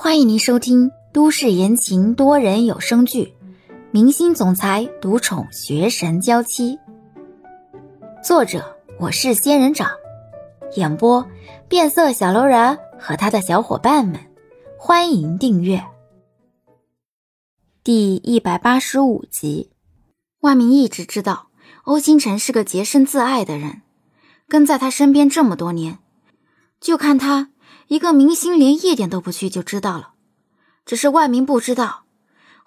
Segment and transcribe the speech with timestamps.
[0.00, 3.24] 欢迎您收听都市言情多人有声剧
[3.90, 6.76] 《明星总裁独宠学神娇妻》，
[8.22, 9.90] 作者我是仙人掌，
[10.76, 11.26] 演播
[11.68, 14.20] 变色小楼人和他的小伙伴们。
[14.78, 15.84] 欢迎订阅
[17.82, 19.72] 第一百八十五集。
[20.38, 21.48] 万明一直知道
[21.82, 23.82] 欧星辰是个洁身自爱的人，
[24.46, 25.98] 跟在他身边这么多年，
[26.80, 27.50] 就看他。
[27.88, 30.12] 一个明星连夜店都不去就知道了，
[30.84, 32.04] 只是万明不知道，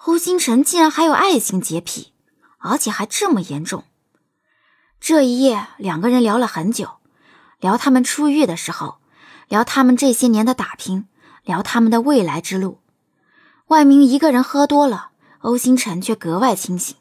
[0.05, 2.11] 欧星辰竟然还有爱情洁癖，
[2.57, 3.83] 而且还这么严重。
[4.99, 6.93] 这一夜，两个人聊了很久，
[7.59, 8.97] 聊他们出狱的时候，
[9.47, 11.07] 聊他们这些年的打拼，
[11.43, 12.79] 聊他们的未来之路。
[13.67, 15.11] 万明一个人喝多了，
[15.41, 16.95] 欧星辰却格外清醒。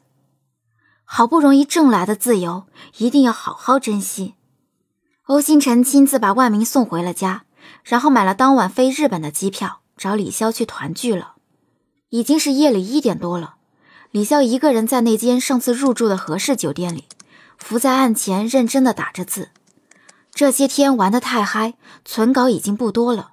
[1.03, 2.67] 好不容易挣来的自由，
[2.97, 4.35] 一定要好好珍惜。
[5.23, 7.45] 欧星辰亲自把万明送回了家。
[7.83, 11.35] 然后买了当晚飞日本的机票，找李潇去团聚了。
[12.09, 13.55] 已经是夜里一点多了，
[14.11, 17.05] 李潇一个人在那间上次入住的和氏酒店里，
[17.57, 19.49] 伏在案前认真的打着字。
[20.33, 23.31] 这些天玩得太嗨，存稿已经不多了。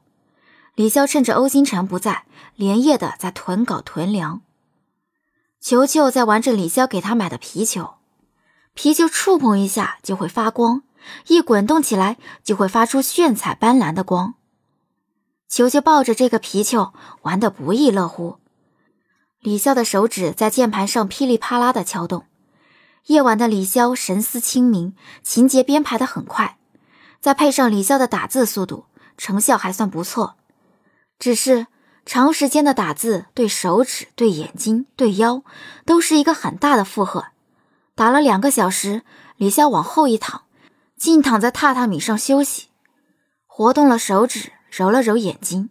[0.75, 4.43] 李潇趁着欧星辰不在，连夜的在囤稿囤粮。
[5.61, 7.95] 球球在玩着李潇给他买的皮球，
[8.75, 10.83] 皮球触碰一下就会发光。
[11.27, 14.35] 一滚动起来，就会发出炫彩斑斓的光。
[15.49, 16.93] 球球抱着这个皮球
[17.23, 18.39] 玩得不亦乐乎。
[19.41, 22.27] 李潇的手指在键盘上噼里啪啦的敲动。
[23.07, 26.59] 夜晚的李潇神思清明，情节编排的很快，
[27.21, 28.85] 再配上李潇的打字速度，
[29.17, 30.37] 成效还算不错。
[31.19, 31.69] 只是
[32.05, 35.43] 长时间的打字对手指、对眼睛、对腰
[35.87, 37.29] 都是一个很大的负荷。
[37.95, 39.03] 打了两个小时，
[39.37, 40.43] 李潇往后一躺。
[40.99, 42.67] 竟躺在榻榻米上休息，
[43.47, 45.71] 活动了手指，揉了揉眼睛，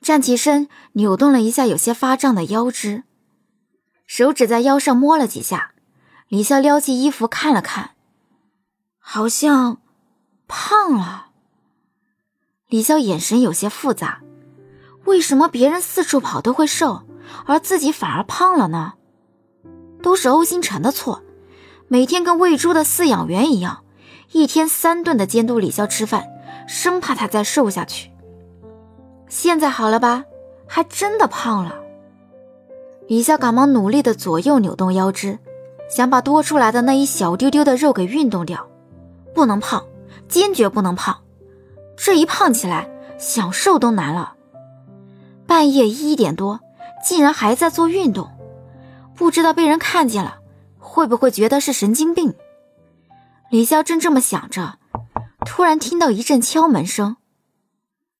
[0.00, 3.04] 站起身，扭动了一下有些发胀的腰肢，
[4.06, 5.72] 手指在腰上摸了几下。
[6.28, 7.90] 李潇撩起衣服看了看，
[8.98, 9.82] 好像
[10.48, 11.26] 胖了。
[12.68, 14.22] 李潇眼神有些复杂，
[15.04, 17.06] 为什么别人四处跑都会瘦，
[17.44, 18.94] 而自己反而胖了呢？
[20.02, 21.22] 都是欧星辰的错，
[21.86, 23.83] 每天跟喂猪的饲养员一样。
[24.32, 26.24] 一天三顿的监督李潇吃饭，
[26.66, 28.10] 生怕他再瘦下去。
[29.28, 30.24] 现在好了吧？
[30.66, 31.76] 还真的胖了。
[33.06, 35.38] 李潇赶忙努力的左右扭动腰肢，
[35.88, 38.66] 想把多出来的那一小丢丢的肉给运动掉。
[39.34, 39.84] 不能胖，
[40.28, 41.18] 坚决不能胖。
[41.96, 44.34] 这一胖起来，想瘦都难了。
[45.46, 46.60] 半夜一点多，
[47.04, 48.30] 竟然还在做运动，
[49.14, 50.38] 不知道被人看见了，
[50.78, 52.34] 会不会觉得是神经病？
[53.54, 54.80] 李潇正这么想着，
[55.46, 57.18] 突然听到一阵敲门声。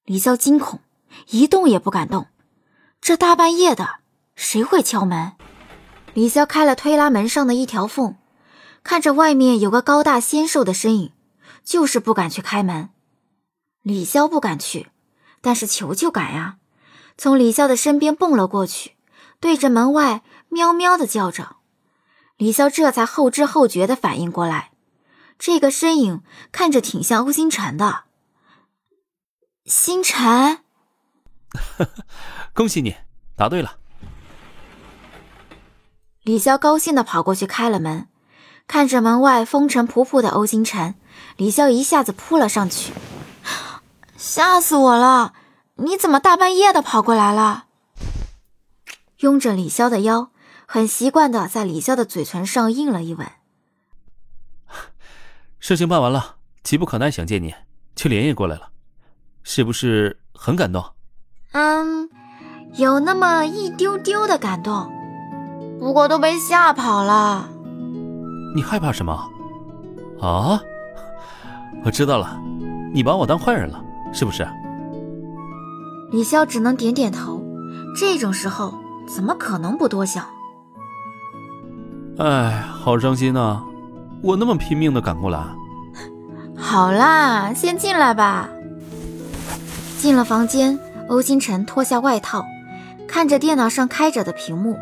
[0.05, 0.79] 李潇惊恐，
[1.31, 2.29] 一动也不敢动。
[3.01, 3.97] 这大半夜的，
[4.37, 5.33] 谁会敲门？
[6.13, 8.15] 李潇开了推拉门上的一条缝，
[8.85, 11.11] 看着外面有个高大纤瘦的身影，
[11.65, 12.91] 就是不敢去开门。
[13.83, 14.91] 李潇不敢去，
[15.41, 16.59] 但是球球敢呀！
[17.19, 18.93] 从李潇的身边蹦了过去，
[19.41, 21.57] 对着门外喵喵的叫着。
[22.37, 24.71] 李潇这才后知后觉的反应过来。
[25.39, 26.23] 这个身影
[26.53, 28.05] 看着挺像欧星辰的，
[29.65, 30.61] 星辰，
[32.55, 32.97] 恭喜你
[33.37, 33.79] 答对了。
[36.23, 38.09] 李潇高兴的跑过去开了门，
[38.67, 40.95] 看着门外风尘仆仆的欧星辰，
[41.37, 42.95] 李潇一下子扑了上去，
[44.17, 45.35] 吓死我了！
[45.77, 47.67] 你怎么大半夜的跑过来了？
[49.19, 50.31] 拥着李潇的腰，
[50.67, 53.31] 很习惯的在李潇的嘴唇上印了一吻。
[55.67, 57.55] 事情办完了，急不可耐想见你，
[57.95, 58.69] 就连夜过来了，
[59.45, 60.85] 是不是很感动？
[61.53, 62.07] 嗯，
[62.75, 64.93] 有那么一丢丢的感动，
[65.81, 67.49] 不过都被吓跑了。
[68.55, 69.27] 你害怕什么？
[70.21, 70.61] 啊？
[71.83, 72.39] 我知道了，
[72.93, 73.83] 你把我当坏人了，
[74.13, 74.47] 是不是？
[76.13, 77.43] 李潇只能点点头，
[77.99, 78.75] 这种时候
[79.09, 80.27] 怎么可能不多想？
[82.19, 83.65] 哎，好伤心呐。
[84.25, 85.39] 我那么拼命的赶过来，
[86.57, 88.49] 好啦，先进来吧。
[89.99, 90.81] 进了房间，
[91.11, 92.43] 欧星辰脱下外套，
[93.07, 94.79] 看着电脑上开着的屏幕。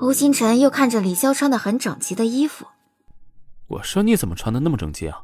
[0.00, 2.66] 欧星辰又看着李潇穿的很整齐的衣服。
[3.68, 5.22] 我说你怎么穿的那么整齐啊？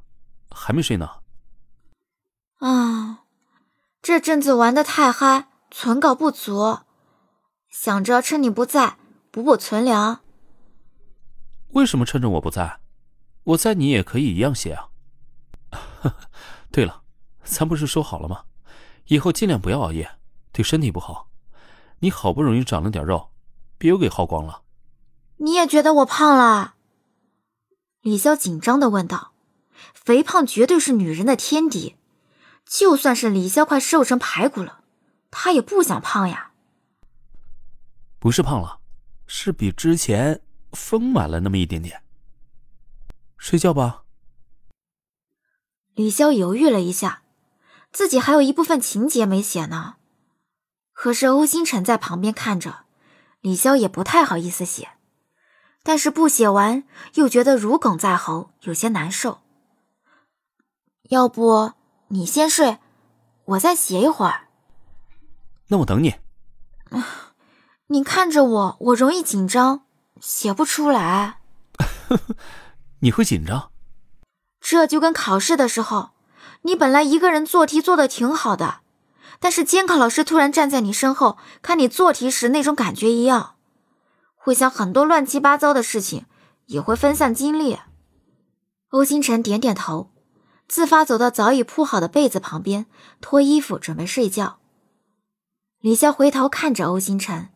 [0.51, 1.11] 还没睡呢。
[2.61, 3.25] 啊，
[4.01, 6.79] 这阵子玩的太嗨，存稿不足，
[7.69, 8.97] 想着趁你不在
[9.31, 10.21] 补补存粮。
[11.73, 12.79] 为什么趁着我不在？
[13.45, 14.89] 我在你也可以一样写啊。
[16.71, 17.03] 对了，
[17.45, 18.45] 咱不是说好了吗？
[19.07, 20.19] 以后尽量不要熬夜，
[20.53, 21.31] 对身体不好。
[22.01, 23.31] 你好不容易长了点肉，
[23.79, 24.63] 别又给耗光了。
[25.39, 26.75] 你也觉得我胖了？
[28.01, 29.33] 李潇紧张的问道。
[29.93, 31.97] 肥胖绝对是女人的天敌，
[32.67, 34.81] 就算是李潇快瘦成排骨了，
[35.31, 36.53] 她也不想胖呀。
[38.19, 38.81] 不是胖了，
[39.27, 40.43] 是比之前
[40.73, 42.04] 丰满了那么一点点。
[43.45, 44.05] 睡觉吧。
[45.93, 47.21] 李潇犹豫了一下，
[47.93, 49.97] 自己还有一部分情节没写呢。
[50.95, 52.87] 可是欧星辰在旁边看着，
[53.43, 54.93] 李潇也不太好意思写，
[55.83, 56.85] 但是不写完
[57.17, 59.43] 又觉得如鲠在喉，有些难受。
[61.11, 61.75] 要不
[62.09, 62.79] 你先睡，
[63.45, 64.49] 我再写一会儿。
[65.67, 66.15] 那我等你。
[67.89, 69.85] 你看着我，我容易紧张，
[70.19, 71.41] 写不出来。
[73.05, 73.71] 你会紧张？
[74.63, 76.13] 这就跟考试的时候，
[76.63, 78.81] 你本来一个人做题做的挺好的，
[79.39, 83.57] 但是监考老师突然站在你身后看你做题时那种感觉一样，
[84.35, 86.25] 会想很多乱七八糟的事情，
[86.65, 87.79] 也会分散精力。
[88.89, 90.11] 欧星辰点点头，
[90.67, 92.87] 自发走到早已铺好的被子旁边，
[93.21, 94.61] 脱衣服准备睡觉。
[95.81, 97.51] 李潇回头看着欧星辰，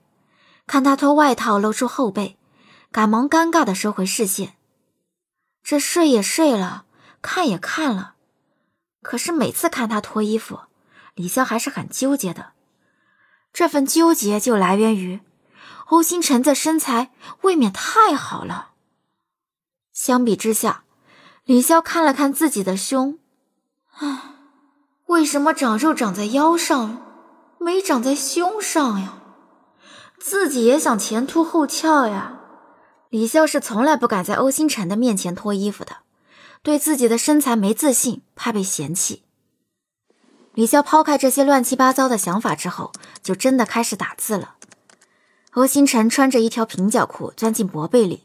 [0.67, 2.37] 看他脱外套露出后背，
[2.93, 4.58] 赶忙尴尬的收回视线。
[5.69, 6.87] 这睡也睡了。
[7.21, 8.15] 看也看了，
[9.03, 10.61] 可是每次看他脱衣服，
[11.15, 12.53] 李潇还是很纠结的。
[13.53, 15.21] 这份纠结就来源于
[15.89, 17.11] 欧星辰的身材
[17.43, 18.71] 未免太好了。
[19.93, 20.85] 相比之下，
[21.45, 23.19] 李潇看了看自己的胸，
[23.99, 24.23] 唉，
[25.09, 27.03] 为什么长肉长在腰上，
[27.59, 29.19] 没长在胸上呀？
[30.19, 32.38] 自己也想前凸后翘呀。
[33.11, 35.99] 李潇是从来不敢在欧星辰的面前脱衣服的。
[36.63, 39.23] 对自己的身材没自信，怕被嫌弃。
[40.55, 44.57] 李潇抛开这些乱七八糟的想法之后，就真的开始打字了。
[45.53, 48.25] 欧星辰穿着一条平角裤钻进薄被里，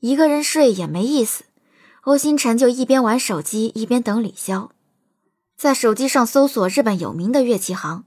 [0.00, 1.44] 一个人睡也没意思。
[2.02, 4.70] 欧星辰就一边玩手机一边等李潇，
[5.56, 8.04] 在手机上搜索日本有名的乐器行。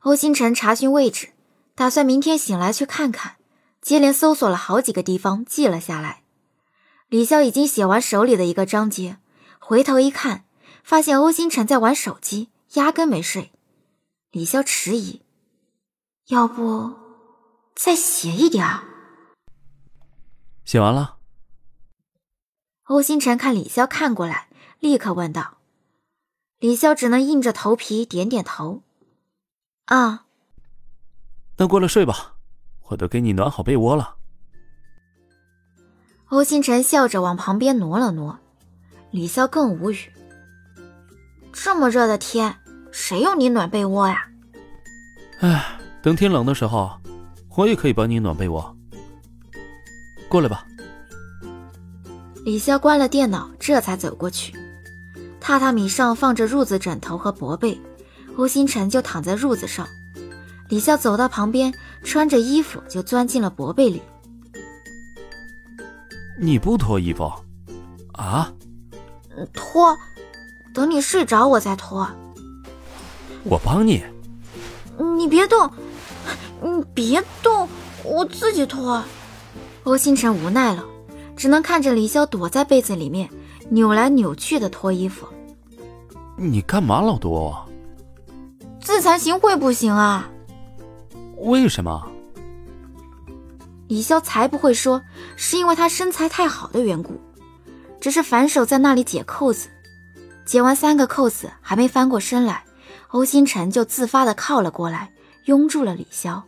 [0.00, 1.28] 欧星辰查询位置，
[1.74, 3.36] 打算明天醒来去看看。
[3.82, 6.22] 接连搜索了好几个地方，记了下来。
[7.08, 9.18] 李潇已经写完手里的一个章节，
[9.58, 10.44] 回头一看，
[10.82, 13.52] 发现欧星辰在玩手机，压根没睡。
[14.30, 15.20] 李潇迟疑
[16.28, 16.94] ：“要不
[17.74, 18.66] 再写一点？”
[20.64, 21.18] 写完了。
[22.84, 24.48] 欧星辰看李潇看过来，
[24.78, 25.58] 立刻问道
[26.60, 28.82] ：“李潇只能硬着头皮点点头。
[29.86, 30.26] ”“啊。
[31.58, 32.36] ”“那过来睡吧，
[32.88, 34.16] 我都给你暖好被窝了。”
[36.30, 38.38] 欧星辰笑着往旁边挪了挪，
[39.10, 39.98] 李潇更无语。
[41.52, 42.56] 这么热的天，
[42.90, 44.26] 谁用你暖被窝呀？
[45.40, 46.90] 哎，等天冷的时候，
[47.54, 48.74] 我也可以帮你暖被窝。
[50.28, 50.66] 过来吧。
[52.44, 54.52] 李潇关了电脑，这才走过去。
[55.40, 57.78] 榻榻米上放着褥子、枕头和薄被，
[58.36, 59.86] 欧星辰就躺在褥子上。
[60.72, 61.70] 李潇走到旁边，
[62.02, 64.00] 穿着衣服就钻进了薄被里。
[66.40, 67.30] 你不脱衣服，
[68.14, 68.50] 啊？
[69.52, 69.94] 脱，
[70.72, 72.08] 等你睡着我再脱。
[73.44, 74.02] 我帮你。
[75.18, 75.70] 你别动，
[76.62, 77.68] 你别动，
[78.02, 79.04] 我自己脱。
[79.82, 80.82] 欧星辰无奈了，
[81.36, 83.28] 只能看着李潇躲在被子里面
[83.68, 85.26] 扭来扭去的脱衣服。
[86.38, 87.68] 你干嘛老躲我？
[88.80, 90.30] 自惭形秽不行啊？
[91.42, 92.08] 为什么？
[93.88, 95.02] 李潇才不会说
[95.36, 97.20] 是因为他身材太好的缘故，
[98.00, 99.68] 只是反手在那里解扣子，
[100.46, 102.64] 解完三个扣子还没翻过身来，
[103.08, 105.12] 欧星辰就自发的靠了过来，
[105.46, 106.42] 拥住了李潇。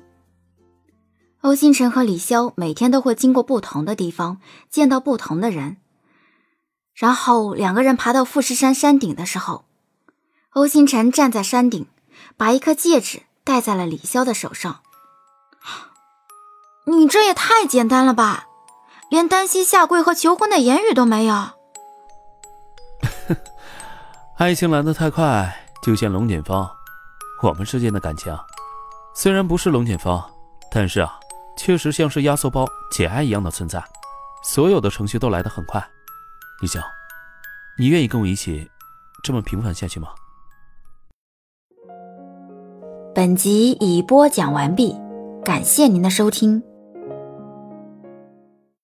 [1.41, 5.79] 欧星辰和李潇每天都会经过不同的地方，见到不同的人，
[6.95, 9.65] 然后两个人爬到富士山山顶的时候，
[10.51, 11.87] 欧星辰站在山顶，
[12.37, 14.81] 把一颗戒指戴在了李潇的手上。
[16.87, 18.49] 你这也太简单了吧，
[19.09, 21.35] 连单膝下跪和求婚的言语都没有。
[24.37, 26.69] 爱情来得太快，就像龙卷风。
[27.43, 28.37] 我们之间的感情，
[29.15, 30.23] 虽然不是龙卷风，
[30.71, 31.19] 但是啊，
[31.57, 33.83] 确实像是压缩包解爱一样的存在。
[34.43, 35.83] 所有的程序都来得很快。
[36.61, 36.81] 李潇，
[37.79, 38.71] 你愿意跟我一起
[39.23, 40.09] 这么平凡下去吗？
[43.15, 44.95] 本集已播讲完毕，
[45.45, 46.63] 感谢您的收听。